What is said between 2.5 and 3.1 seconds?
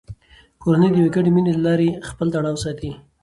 ساتي